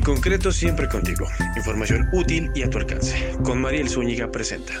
En 0.00 0.06
concreto, 0.06 0.50
siempre 0.50 0.88
contigo. 0.88 1.28
Información 1.58 2.08
útil 2.14 2.50
y 2.54 2.62
a 2.62 2.70
tu 2.70 2.78
alcance. 2.78 3.36
Con 3.44 3.60
Mariel 3.60 3.86
Zúñiga 3.86 4.32
presenta. 4.32 4.72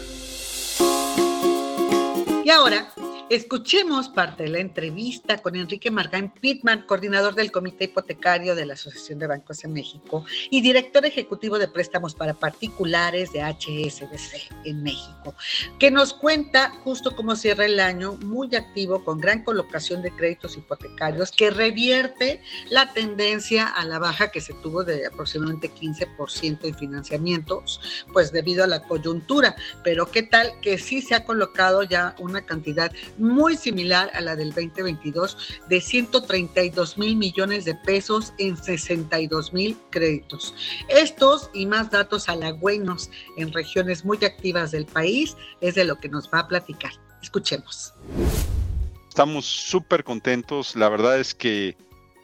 Y 2.42 2.48
ahora 2.48 2.88
Escuchemos 3.30 4.08
parte 4.08 4.42
de 4.42 4.48
la 4.48 4.58
entrevista 4.58 5.38
con 5.38 5.54
Enrique 5.54 5.88
Margain 5.88 6.30
Pittman, 6.32 6.82
coordinador 6.84 7.36
del 7.36 7.52
Comité 7.52 7.84
Hipotecario 7.84 8.56
de 8.56 8.66
la 8.66 8.74
Asociación 8.74 9.20
de 9.20 9.28
Bancos 9.28 9.62
en 9.62 9.72
México 9.72 10.24
y 10.50 10.60
director 10.60 11.06
ejecutivo 11.06 11.56
de 11.56 11.68
préstamos 11.68 12.12
para 12.12 12.34
particulares 12.34 13.32
de 13.32 13.40
HSBC 13.40 14.50
en 14.64 14.82
México, 14.82 15.36
que 15.78 15.92
nos 15.92 16.12
cuenta 16.12 16.70
justo 16.82 17.14
cómo 17.14 17.36
cierra 17.36 17.66
el 17.66 17.78
año, 17.78 18.14
muy 18.14 18.52
activo, 18.56 19.04
con 19.04 19.20
gran 19.20 19.44
colocación 19.44 20.02
de 20.02 20.10
créditos 20.10 20.56
hipotecarios, 20.56 21.30
que 21.30 21.50
revierte 21.50 22.42
la 22.68 22.92
tendencia 22.92 23.68
a 23.68 23.84
la 23.84 24.00
baja 24.00 24.32
que 24.32 24.40
se 24.40 24.54
tuvo 24.54 24.82
de 24.82 25.06
aproximadamente 25.06 25.70
15% 25.70 26.64
en 26.64 26.74
financiamientos, 26.74 27.80
pues 28.12 28.32
debido 28.32 28.64
a 28.64 28.66
la 28.66 28.82
coyuntura. 28.82 29.54
Pero 29.84 30.10
qué 30.10 30.24
tal 30.24 30.50
que 30.60 30.78
sí 30.78 31.00
se 31.00 31.14
ha 31.14 31.24
colocado 31.24 31.84
ya 31.84 32.16
una 32.18 32.44
cantidad 32.44 32.90
muy 33.20 33.56
similar 33.56 34.10
a 34.14 34.20
la 34.20 34.36
del 34.36 34.52
2022 34.52 35.62
de 35.68 35.80
132 35.80 36.98
mil 36.98 37.16
millones 37.16 37.64
de 37.64 37.74
pesos 37.74 38.32
en 38.38 38.56
62 38.56 39.52
mil 39.52 39.76
créditos. 39.90 40.54
Estos 40.88 41.50
y 41.52 41.66
más 41.66 41.90
datos 41.90 42.28
halagüeños 42.28 43.10
en 43.36 43.52
regiones 43.52 44.04
muy 44.04 44.18
activas 44.24 44.70
del 44.70 44.86
país 44.86 45.36
es 45.60 45.74
de 45.74 45.84
lo 45.84 45.96
que 45.96 46.08
nos 46.08 46.28
va 46.30 46.40
a 46.40 46.48
platicar. 46.48 46.92
Escuchemos. 47.22 47.94
Estamos 49.08 49.44
súper 49.44 50.04
contentos. 50.04 50.76
La 50.76 50.88
verdad 50.88 51.18
es 51.18 51.34
que 51.34 51.76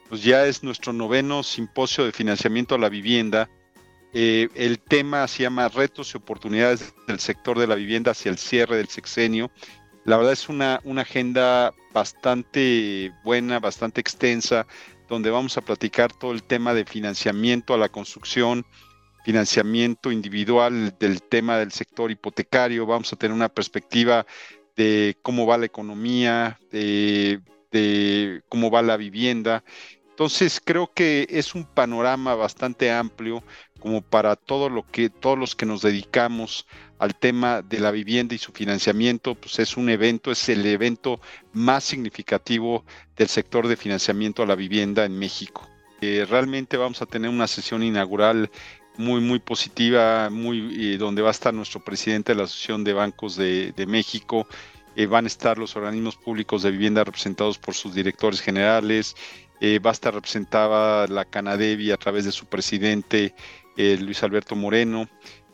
pues 0.09 0.23
ya 0.23 0.45
es 0.45 0.63
nuestro 0.63 0.93
noveno 0.93 1.43
simposio 1.43 2.05
de 2.05 2.11
financiamiento 2.11 2.75
a 2.75 2.77
la 2.77 2.89
vivienda. 2.89 3.49
Eh, 4.13 4.47
el 4.55 4.79
tema 4.79 5.27
se 5.27 5.43
llama 5.43 5.67
Retos 5.67 6.13
y 6.13 6.17
oportunidades 6.17 6.93
del 7.07 7.19
sector 7.19 7.59
de 7.59 7.67
la 7.67 7.75
vivienda 7.75 8.11
hacia 8.11 8.31
el 8.31 8.37
cierre 8.37 8.77
del 8.77 8.87
sexenio 8.87 9.51
la 10.07 10.15
verdad 10.15 10.31
es 10.31 10.47
una, 10.47 10.79
una 10.85 11.01
agenda 11.01 11.73
bastante 11.91 13.11
buena, 13.25 13.59
bastante 13.59 13.99
extensa, 13.99 14.65
donde 15.09 15.29
vamos 15.29 15.57
a 15.57 15.61
platicar 15.61 16.13
todo 16.13 16.31
el 16.31 16.43
tema 16.43 16.73
de 16.73 16.85
financiamiento 16.85 17.73
a 17.73 17.77
la 17.77 17.89
construcción, 17.89 18.65
financiamiento 19.25 20.09
individual 20.09 20.95
del 20.97 21.21
tema 21.21 21.57
del 21.57 21.73
sector 21.73 22.09
hipotecario, 22.09 22.85
vamos 22.85 23.11
a 23.11 23.17
tener 23.17 23.35
una 23.35 23.49
perspectiva 23.49 24.25
de 24.77 25.17
cómo 25.23 25.45
va 25.45 25.57
la 25.57 25.65
economía, 25.65 26.57
de, 26.71 27.41
de 27.71 28.43
cómo 28.47 28.71
va 28.71 28.81
la 28.81 28.95
vivienda. 28.95 29.65
Entonces 30.17 30.59
creo 30.65 30.91
que 30.91 31.27
es 31.29 31.53
un 31.53 31.63
panorama 31.63 32.33
bastante 32.33 32.91
amplio 32.91 33.43
como 33.79 34.01
para 34.01 34.35
todo 34.35 34.67
lo 34.67 34.81
que 34.81 35.11
todos 35.11 35.37
los 35.37 35.53
que 35.53 35.67
nos 35.67 35.83
dedicamos 35.83 36.65
al 36.97 37.13
tema 37.13 37.61
de 37.61 37.79
la 37.79 37.91
vivienda 37.91 38.33
y 38.33 38.39
su 38.39 38.51
financiamiento, 38.51 39.35
pues 39.35 39.59
es 39.59 39.77
un 39.77 39.91
evento, 39.91 40.31
es 40.31 40.49
el 40.49 40.65
evento 40.65 41.21
más 41.53 41.83
significativo 41.83 42.83
del 43.15 43.27
sector 43.27 43.67
de 43.67 43.77
financiamiento 43.77 44.41
a 44.41 44.47
la 44.47 44.55
vivienda 44.55 45.05
en 45.05 45.19
México. 45.19 45.69
Eh, 46.01 46.25
realmente 46.27 46.77
vamos 46.77 46.99
a 47.03 47.05
tener 47.05 47.29
una 47.29 47.45
sesión 47.45 47.83
inaugural 47.83 48.49
muy, 48.97 49.21
muy 49.21 49.37
positiva, 49.37 50.31
muy, 50.31 50.93
eh, 50.93 50.97
donde 50.97 51.21
va 51.21 51.27
a 51.27 51.31
estar 51.31 51.53
nuestro 51.53 51.79
presidente 51.79 52.31
de 52.31 52.37
la 52.39 52.45
Asociación 52.45 52.83
de 52.83 52.93
Bancos 52.93 53.35
de, 53.35 53.85
México, 53.87 54.47
eh, 54.95 55.05
van 55.05 55.25
a 55.25 55.27
estar 55.27 55.59
los 55.59 55.75
organismos 55.75 56.15
públicos 56.15 56.63
de 56.63 56.71
vivienda 56.71 57.03
representados 57.03 57.59
por 57.59 57.75
sus 57.75 57.93
directores 57.93 58.41
generales, 58.41 59.15
va 59.61 59.89
a 59.89 59.93
estar 59.93 60.13
representada 60.13 61.07
la 61.07 61.25
Canadevi 61.25 61.91
a 61.91 61.97
través 61.97 62.25
de 62.25 62.31
su 62.31 62.45
presidente 62.45 63.33
Luis 63.75 64.23
Alberto 64.23 64.55
Moreno, 64.55 65.07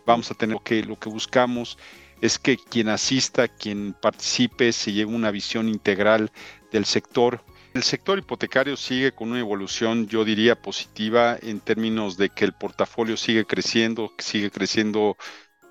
vamos 0.05 0.31
a 0.31 0.35
tener 0.35 0.57
que, 0.63 0.83
lo 0.83 0.97
que 0.97 1.09
buscamos 1.09 1.77
es 2.21 2.39
que 2.39 2.57
quien 2.57 2.87
asista, 2.87 3.49
quien 3.49 3.93
participe, 3.93 4.71
se 4.71 4.93
lleve 4.93 5.13
una 5.13 5.29
visión 5.29 5.67
integral 5.67 6.31
del 6.71 6.85
sector. 6.85 7.43
El 7.73 7.83
sector 7.83 8.17
hipotecario 8.17 8.77
sigue 8.77 9.11
con 9.11 9.31
una 9.31 9.39
evolución, 9.39 10.07
yo 10.07 10.23
diría, 10.23 10.61
positiva 10.61 11.37
en 11.41 11.59
términos 11.59 12.15
de 12.15 12.29
que 12.29 12.45
el 12.45 12.53
portafolio 12.53 13.17
sigue 13.17 13.45
creciendo, 13.45 14.13
sigue 14.19 14.51
creciendo 14.51 15.17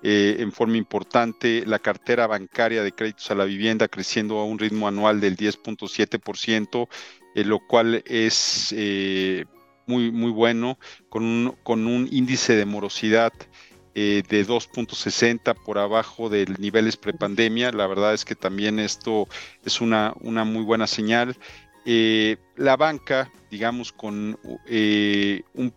eh, 0.03 0.35
en 0.39 0.51
forma 0.51 0.77
importante, 0.77 1.63
la 1.65 1.79
cartera 1.79 2.27
bancaria 2.27 2.83
de 2.83 2.91
créditos 2.91 3.31
a 3.31 3.35
la 3.35 3.45
vivienda 3.45 3.87
creciendo 3.87 4.39
a 4.39 4.45
un 4.45 4.59
ritmo 4.59 4.87
anual 4.87 5.21
del 5.21 5.37
10.7%, 5.37 6.87
eh, 7.35 7.43
lo 7.45 7.59
cual 7.59 8.03
es 8.05 8.73
eh, 8.77 9.45
muy, 9.87 10.11
muy 10.11 10.31
bueno, 10.31 10.77
con 11.09 11.23
un, 11.23 11.55
con 11.63 11.87
un 11.87 12.07
índice 12.11 12.55
de 12.55 12.65
morosidad 12.65 13.33
eh, 13.95 14.23
de 14.27 14.45
2.60 14.45 15.55
por 15.63 15.77
abajo 15.77 16.27
de 16.27 16.47
niveles 16.57 16.97
prepandemia. 16.97 17.71
La 17.71 17.85
verdad 17.85 18.15
es 18.15 18.25
que 18.25 18.33
también 18.33 18.79
esto 18.79 19.27
es 19.63 19.81
una, 19.81 20.13
una 20.21 20.43
muy 20.43 20.63
buena 20.63 20.87
señal. 20.87 21.37
Eh, 21.85 22.37
la 22.55 22.75
banca, 22.75 23.31
digamos, 23.51 23.91
con 23.91 24.39
eh, 24.67 25.43
un, 25.53 25.71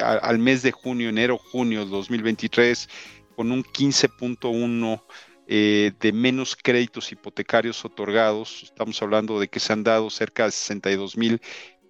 al 0.00 0.38
mes 0.38 0.62
de 0.62 0.72
junio, 0.72 1.08
enero, 1.08 1.38
junio 1.38 1.84
de 1.86 1.90
2023, 1.90 2.88
con 3.34 3.52
un 3.52 3.62
15.1 3.64 5.02
de 5.46 6.12
menos 6.14 6.56
créditos 6.56 7.12
hipotecarios 7.12 7.84
otorgados. 7.84 8.62
Estamos 8.62 9.02
hablando 9.02 9.38
de 9.38 9.48
que 9.48 9.60
se 9.60 9.72
han 9.72 9.84
dado 9.84 10.08
cerca 10.08 10.46
de 10.46 10.52
62 10.52 11.16
mil 11.16 11.40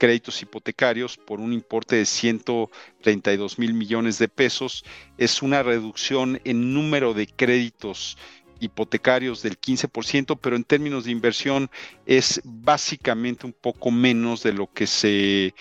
créditos 0.02 0.42
hipotecarios 0.42 1.16
por 1.16 1.38
un 1.38 1.52
importe 1.52 1.94
de 1.94 2.06
132 2.06 3.60
mil 3.60 3.72
millones 3.72 4.18
de 4.18 4.26
pesos. 4.26 4.84
Es 5.16 5.42
una 5.42 5.62
reducción 5.62 6.40
en 6.42 6.74
número 6.74 7.14
de 7.14 7.28
créditos 7.28 8.18
hipotecarios 8.58 9.42
del 9.42 9.60
15%, 9.60 10.40
pero 10.40 10.56
en 10.56 10.64
términos 10.64 11.04
de 11.04 11.12
inversión 11.12 11.70
es 12.04 12.40
básicamente 12.44 13.46
un 13.46 13.52
poco 13.52 13.92
menos 13.92 14.42
de 14.42 14.52
lo 14.52 14.72
que 14.72 14.88
se 14.88 15.54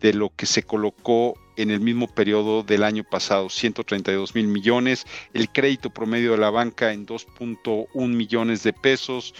de 0.00 0.14
lo 0.14 0.30
que 0.30 0.46
se 0.46 0.62
colocó 0.62 1.34
en 1.56 1.70
el 1.70 1.80
mismo 1.80 2.08
periodo 2.08 2.62
del 2.62 2.82
año 2.82 3.04
pasado, 3.04 3.48
132 3.48 4.34
mil 4.34 4.48
millones, 4.48 5.06
el 5.34 5.50
crédito 5.50 5.90
promedio 5.90 6.32
de 6.32 6.38
la 6.38 6.50
banca 6.50 6.92
en 6.92 7.06
2.1 7.06 8.08
millones 8.08 8.62
de 8.62 8.72
pesos, 8.72 9.34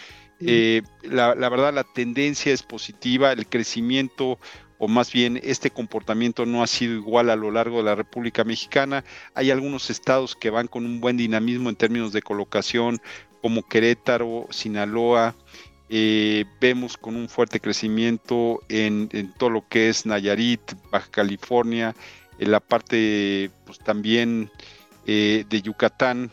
eh, 0.44 0.82
la, 1.02 1.34
verdad, 1.34 1.72
la 1.72 1.84
tendencia 1.84 2.52
es 2.52 2.62
positiva, 2.62 3.32
el 3.32 3.46
crecimiento 3.46 4.38
o 4.78 4.88
más 4.88 5.12
bien 5.12 5.38
este 5.44 5.70
comportamiento 5.70 6.44
no 6.44 6.62
ha 6.62 6.66
sido 6.66 6.94
igual 6.94 7.30
a 7.30 7.36
lo 7.36 7.52
largo 7.52 7.78
de 7.78 7.84
la 7.84 7.94
República 7.94 8.42
Mexicana. 8.42 9.04
Hay 9.34 9.52
algunos 9.52 9.90
estados 9.90 10.34
que 10.34 10.50
van 10.50 10.66
con 10.66 10.84
un 10.84 11.00
buen 11.00 11.16
dinamismo 11.16 11.68
en 11.68 11.76
términos 11.76 12.12
de 12.12 12.22
colocación, 12.22 13.00
como 13.40 13.62
Querétaro, 13.62 14.48
Sinaloa. 14.50 15.36
Eh, 15.94 16.46
vemos 16.58 16.96
con 16.96 17.16
un 17.16 17.28
fuerte 17.28 17.60
crecimiento 17.60 18.60
en, 18.70 19.10
todo 19.36 19.50
lo 19.50 19.68
que 19.68 19.90
es 19.90 20.06
Nayarit, 20.06 20.72
Baja 20.90 21.10
California, 21.10 21.94
en 22.38 22.50
la 22.50 22.60
parte 22.60 23.50
pues, 23.66 23.78
también 23.78 24.50
eh, 25.06 25.44
de 25.50 25.60
Yucatán, 25.60 26.32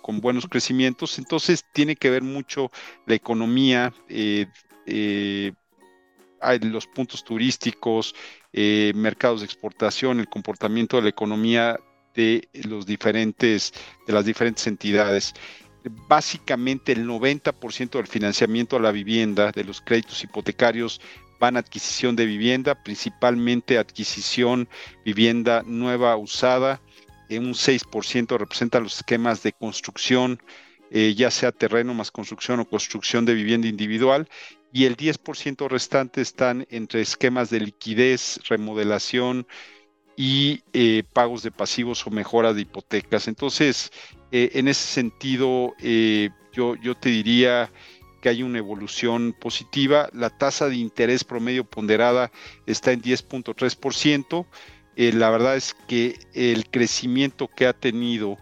con, 0.00 0.20
buenos 0.20 0.46
crecimientos. 0.46 1.18
Entonces 1.18 1.64
tiene 1.72 1.96
que 1.96 2.10
ver 2.10 2.22
mucho 2.22 2.70
la 3.06 3.14
economía, 3.14 3.92
eh, 4.08 4.46
eh, 4.86 5.52
los 6.60 6.86
puntos 6.86 7.24
turísticos, 7.24 8.14
eh, 8.52 8.92
mercados 8.94 9.40
de 9.40 9.46
exportación, 9.46 10.20
el 10.20 10.28
comportamiento 10.28 10.96
de 10.96 11.04
la 11.04 11.08
economía 11.08 11.80
de 12.14 12.48
los 12.68 12.86
diferentes, 12.86 13.72
de 14.06 14.12
las 14.12 14.24
diferentes 14.24 14.66
entidades. 14.66 15.34
Básicamente 16.08 16.92
el 16.92 17.06
90% 17.06 17.90
del 17.90 18.06
financiamiento 18.06 18.76
a 18.76 18.80
la 18.80 18.92
vivienda, 18.92 19.52
de 19.52 19.64
los 19.64 19.80
créditos 19.80 20.22
hipotecarios, 20.24 21.00
van 21.38 21.56
a 21.56 21.60
adquisición 21.60 22.16
de 22.16 22.26
vivienda, 22.26 22.82
principalmente 22.82 23.76
adquisición 23.76 24.68
vivienda 25.04 25.62
nueva 25.66 26.16
usada, 26.16 26.80
un 27.38 27.54
6% 27.54 28.38
representa 28.38 28.80
los 28.80 28.96
esquemas 28.96 29.42
de 29.42 29.52
construcción, 29.52 30.40
eh, 30.90 31.14
ya 31.16 31.30
sea 31.30 31.52
terreno 31.52 31.94
más 31.94 32.10
construcción 32.10 32.60
o 32.60 32.68
construcción 32.68 33.24
de 33.24 33.34
vivienda 33.34 33.68
individual, 33.68 34.28
y 34.72 34.84
el 34.84 34.96
10% 34.96 35.68
restante 35.68 36.20
están 36.20 36.66
entre 36.70 37.00
esquemas 37.00 37.50
de 37.50 37.60
liquidez, 37.60 38.40
remodelación 38.48 39.46
y 40.16 40.62
eh, 40.72 41.02
pagos 41.12 41.42
de 41.42 41.50
pasivos 41.50 42.06
o 42.06 42.10
mejoras 42.10 42.54
de 42.54 42.62
hipotecas. 42.62 43.28
Entonces, 43.28 43.90
eh, 44.32 44.50
en 44.54 44.68
ese 44.68 44.86
sentido, 44.86 45.74
yo, 46.52 46.76
yo 46.76 46.94
te 46.94 47.08
diría 47.08 47.70
que 48.24 48.30
hay 48.30 48.42
una 48.42 48.56
evolución 48.56 49.34
positiva. 49.38 50.08
La 50.14 50.30
tasa 50.30 50.70
de 50.70 50.76
interés 50.76 51.24
promedio 51.24 51.64
ponderada 51.64 52.32
está 52.64 52.92
en 52.92 53.02
10.3%. 53.02 54.46
Eh, 54.96 55.12
la 55.12 55.28
verdad 55.28 55.56
es 55.56 55.76
que 55.88 56.18
el 56.32 56.70
crecimiento 56.70 57.48
que 57.48 57.66
ha 57.66 57.74
tenido 57.74 58.38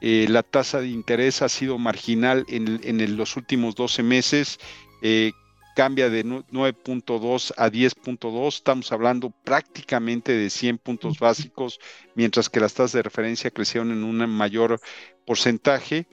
eh, 0.00 0.26
la 0.28 0.42
tasa 0.42 0.80
de 0.80 0.88
interés 0.88 1.42
ha 1.42 1.48
sido 1.48 1.78
marginal 1.78 2.44
en, 2.48 3.16
los 3.16 3.36
últimos 3.36 3.76
12 3.76 4.02
meses. 4.02 4.58
Eh, 5.00 5.30
cambia 5.74 6.10
de 6.10 6.24
9.2 6.24 7.52
a 7.56 7.70
10.2, 7.70 8.48
estamos 8.48 8.92
hablando 8.92 9.30
prácticamente 9.30 10.32
de 10.32 10.50
100 10.50 10.78
puntos 10.78 11.18
básicos, 11.18 11.80
mientras 12.14 12.48
que 12.48 12.60
las 12.60 12.74
tasas 12.74 12.92
de 12.92 13.02
referencia 13.02 13.50
crecieron 13.50 13.90
en 13.92 14.04
un 14.04 14.28
mayor 14.28 14.80
porcentaje. 15.24 16.06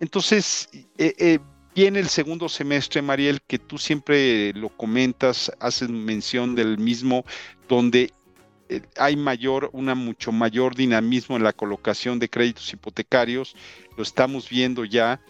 Entonces, 0.00 0.68
eh, 0.98 1.14
eh, 1.18 1.38
viene 1.74 2.00
el 2.00 2.08
segundo 2.08 2.48
semestre, 2.48 3.02
Mariel, 3.02 3.40
que 3.46 3.58
tú 3.58 3.78
siempre 3.78 4.52
lo 4.54 4.68
comentas, 4.70 5.52
haces 5.60 5.88
mención 5.88 6.54
del 6.54 6.78
mismo, 6.78 7.24
donde 7.68 8.12
eh, 8.68 8.80
hay 8.96 9.16
mayor, 9.16 9.70
una 9.72 9.94
mucho 9.94 10.32
mayor 10.32 10.74
dinamismo 10.74 11.36
en 11.36 11.44
la 11.44 11.52
colocación 11.52 12.18
de 12.18 12.28
créditos 12.28 12.72
hipotecarios, 12.72 13.54
lo 13.96 14.02
estamos 14.02 14.48
viendo 14.48 14.84
ya, 14.84 15.20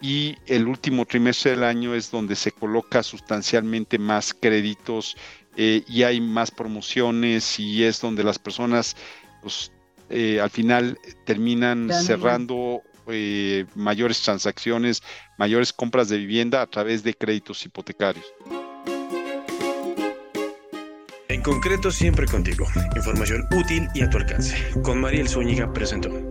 y 0.00 0.36
el 0.46 0.66
último 0.66 1.04
trimestre 1.06 1.52
del 1.52 1.64
año 1.64 1.94
es 1.94 2.10
donde 2.10 2.36
se 2.36 2.52
coloca 2.52 3.02
sustancialmente 3.02 3.98
más 3.98 4.34
créditos 4.34 5.16
eh, 5.56 5.82
y 5.88 6.02
hay 6.04 6.20
más 6.20 6.50
promociones 6.50 7.58
y 7.58 7.84
es 7.84 8.00
donde 8.00 8.24
las 8.24 8.38
personas 8.38 8.96
pues, 9.42 9.72
eh, 10.08 10.40
al 10.40 10.50
final 10.50 10.98
terminan 11.24 11.90
cerrando 11.92 12.82
mayores 13.74 14.22
transacciones, 14.22 15.02
mayores 15.36 15.72
compras 15.72 16.08
de 16.08 16.18
vivienda 16.18 16.62
a 16.62 16.66
través 16.68 17.02
de 17.02 17.12
créditos 17.12 17.64
hipotecarios. 17.66 18.24
En 21.40 21.42
concreto, 21.42 21.90
siempre 21.90 22.26
contigo. 22.26 22.66
Información 22.94 23.46
útil 23.52 23.88
y 23.94 24.02
a 24.02 24.10
tu 24.10 24.18
alcance. 24.18 24.56
Con 24.82 25.00
Mariel 25.00 25.28
Zúñiga 25.28 25.72
presentó. 25.72 26.29